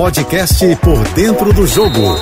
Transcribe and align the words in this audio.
podcast 0.00 0.64
Por 0.76 1.06
Dentro 1.08 1.52
do 1.52 1.66
Jogo, 1.66 2.16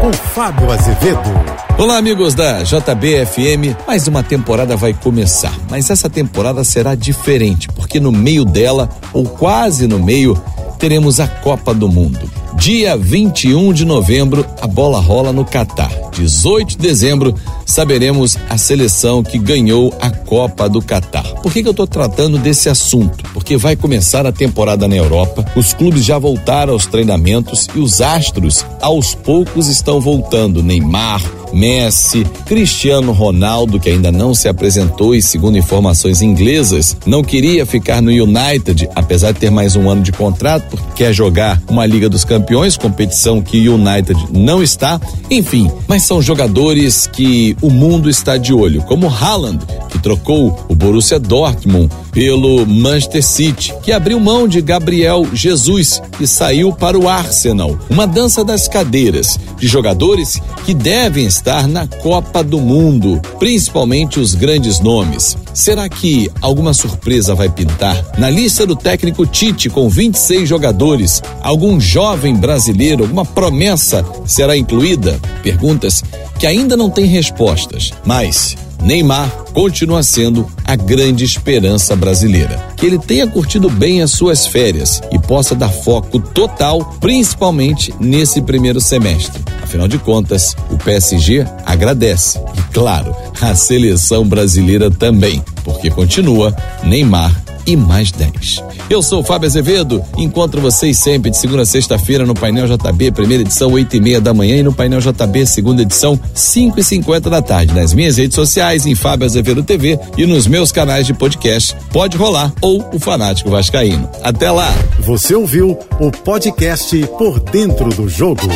com 0.00 0.12
Fábio 0.12 0.68
Azevedo. 0.72 1.30
Olá, 1.78 1.96
amigos 1.96 2.34
da 2.34 2.64
JBFM. 2.64 3.76
Mais 3.86 4.08
uma 4.08 4.20
temporada 4.20 4.76
vai 4.76 4.92
começar, 4.92 5.56
mas 5.70 5.90
essa 5.90 6.10
temporada 6.10 6.64
será 6.64 6.96
diferente, 6.96 7.68
porque 7.68 8.00
no 8.00 8.10
meio 8.10 8.44
dela, 8.44 8.88
ou 9.12 9.22
quase 9.22 9.86
no 9.86 10.00
meio, 10.00 10.34
teremos 10.76 11.20
a 11.20 11.28
Copa 11.28 11.72
do 11.72 11.88
Mundo. 11.88 12.28
Dia 12.60 12.94
21 12.94 13.72
de 13.72 13.86
novembro, 13.86 14.44
a 14.60 14.66
bola 14.66 15.00
rola 15.00 15.32
no 15.32 15.46
Catar. 15.46 15.90
18 16.12 16.72
de 16.72 16.76
dezembro, 16.76 17.34
saberemos 17.64 18.36
a 18.50 18.58
seleção 18.58 19.22
que 19.22 19.38
ganhou 19.38 19.94
a 19.98 20.10
Copa 20.10 20.68
do 20.68 20.82
Catar. 20.82 21.24
Por 21.40 21.50
que, 21.50 21.62
que 21.62 21.68
eu 21.68 21.70
estou 21.70 21.86
tratando 21.86 22.36
desse 22.36 22.68
assunto? 22.68 23.24
Porque 23.32 23.56
vai 23.56 23.76
começar 23.76 24.26
a 24.26 24.32
temporada 24.32 24.86
na 24.86 24.94
Europa, 24.94 25.42
os 25.56 25.72
clubes 25.72 26.04
já 26.04 26.18
voltaram 26.18 26.74
aos 26.74 26.84
treinamentos 26.84 27.66
e 27.74 27.78
os 27.78 28.02
astros, 28.02 28.62
aos 28.82 29.14
poucos, 29.14 29.66
estão 29.66 29.98
voltando. 29.98 30.62
Neymar, 30.62 31.22
Messi, 31.52 32.24
Cristiano 32.46 33.12
Ronaldo, 33.12 33.78
que 33.78 33.90
ainda 33.90 34.10
não 34.10 34.34
se 34.34 34.48
apresentou 34.48 35.14
e, 35.14 35.22
segundo 35.22 35.58
informações 35.58 36.22
inglesas, 36.22 36.96
não 37.06 37.22
queria 37.22 37.66
ficar 37.66 38.00
no 38.00 38.10
United, 38.10 38.88
apesar 38.94 39.32
de 39.32 39.40
ter 39.40 39.50
mais 39.50 39.76
um 39.76 39.88
ano 39.88 40.02
de 40.02 40.12
contrato, 40.12 40.68
porque 40.70 41.04
quer 41.04 41.12
jogar 41.12 41.60
uma 41.68 41.86
Liga 41.86 42.08
dos 42.08 42.24
Campeões, 42.24 42.76
competição 42.76 43.40
que 43.40 43.68
o 43.68 43.74
United 43.74 44.18
não 44.32 44.62
está. 44.62 45.00
Enfim, 45.30 45.70
mas 45.88 46.02
são 46.02 46.20
jogadores 46.20 47.06
que 47.06 47.56
o 47.60 47.70
mundo 47.70 48.08
está 48.08 48.36
de 48.36 48.52
olho, 48.52 48.82
como 48.82 49.08
Haaland, 49.08 49.64
que 49.88 49.98
trocou 49.98 50.66
o 50.68 50.74
Borussia 50.74 51.18
Dortmund 51.18 51.90
pelo 52.12 52.66
Manchester 52.66 53.22
City, 53.22 53.74
que 53.82 53.92
abriu 53.92 54.18
mão 54.20 54.46
de 54.46 54.60
Gabriel 54.60 55.26
Jesus, 55.32 56.02
que 56.18 56.26
saiu 56.26 56.72
para 56.72 56.98
o 56.98 57.08
Arsenal. 57.08 57.78
Uma 57.88 58.06
dança 58.06 58.44
das 58.44 58.68
cadeiras 58.68 59.38
de 59.58 59.66
jogadores 59.66 60.40
que 60.64 60.74
devem 60.74 61.26
estar 61.26 61.66
na 61.68 61.86
Copa 61.86 62.42
do 62.42 62.58
Mundo, 62.60 63.20
principalmente 63.38 64.20
os 64.20 64.34
grandes 64.34 64.80
nomes. 64.80 65.36
Será 65.52 65.88
que 65.88 66.30
alguma 66.40 66.72
surpresa 66.72 67.34
vai 67.34 67.48
pintar? 67.48 68.04
Na 68.18 68.30
lista 68.30 68.66
do 68.66 68.76
técnico 68.76 69.26
Tite, 69.26 69.68
com 69.68 69.88
26 69.88 70.48
jogadores, 70.48 71.22
algum 71.42 71.80
jovem 71.80 72.34
brasileiro, 72.34 73.04
alguma 73.04 73.24
promessa 73.24 74.04
será 74.24 74.56
incluída? 74.56 75.20
Perguntas 75.42 76.02
que 76.38 76.46
ainda 76.46 76.76
não 76.76 76.88
têm 76.88 77.04
respostas, 77.06 77.92
mas 78.04 78.56
Neymar 78.82 79.28
continua 79.52 80.02
sendo 80.02 80.50
a 80.64 80.74
grande 80.74 81.24
esperança 81.24 81.94
brasileira. 81.94 82.58
Que 82.76 82.86
ele 82.86 82.98
tenha 82.98 83.26
curtido 83.26 83.68
bem 83.68 84.02
as 84.02 84.12
suas 84.12 84.46
férias 84.46 85.00
e 85.12 85.18
possa 85.18 85.54
dar 85.54 85.68
foco 85.68 86.18
total, 86.18 86.96
principalmente 87.00 87.94
nesse 88.00 88.40
primeiro 88.40 88.80
semestre. 88.80 89.42
Afinal 89.62 89.86
de 89.86 89.98
contas, 89.98 90.56
o 90.70 90.76
PSG 90.78 91.46
agradece. 91.64 92.38
E 92.56 92.72
claro, 92.72 93.14
a 93.40 93.54
seleção 93.54 94.26
brasileira 94.26 94.90
também, 94.90 95.42
porque 95.64 95.90
continua 95.90 96.54
Neymar 96.82 97.49
e 97.66 97.76
mais 97.76 98.10
10. 98.12 98.62
Eu 98.88 99.02
sou 99.02 99.20
o 99.20 99.24
Fábio 99.24 99.46
Azevedo, 99.46 100.02
encontro 100.16 100.60
vocês 100.60 100.98
sempre 100.98 101.30
de 101.30 101.36
segunda 101.36 101.62
a 101.62 101.66
sexta-feira 101.66 102.26
no 102.26 102.34
Painel 102.34 102.66
JB, 102.66 103.12
primeira 103.12 103.42
edição, 103.42 103.72
oito 103.72 103.96
e 103.96 104.00
meia 104.00 104.20
da 104.20 104.34
manhã, 104.34 104.56
e 104.56 104.62
no 104.62 104.72
Painel 104.72 105.00
JB, 105.00 105.46
segunda 105.46 105.82
edição, 105.82 106.18
cinco 106.34 106.80
e 106.80 106.84
cinquenta 106.84 107.30
da 107.30 107.42
tarde. 107.42 107.74
Nas 107.74 107.92
minhas 107.92 108.16
redes 108.16 108.34
sociais, 108.34 108.86
em 108.86 108.94
Fábio 108.94 109.26
Azevedo 109.26 109.62
TV 109.62 109.98
e 110.16 110.26
nos 110.26 110.46
meus 110.46 110.72
canais 110.72 111.06
de 111.06 111.14
podcast, 111.14 111.76
Pode 111.92 112.16
Rolar 112.16 112.52
ou 112.60 112.88
o 112.92 112.98
Fanático 112.98 113.50
Vascaíno. 113.50 114.08
Até 114.22 114.50
lá! 114.50 114.72
Você 115.00 115.34
ouviu 115.34 115.78
o 115.98 116.10
podcast 116.10 116.96
Por 117.18 117.40
Dentro 117.40 117.90
do 117.90 118.08
Jogo. 118.08 118.48